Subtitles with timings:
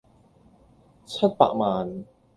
[1.05, 2.05] 七百萬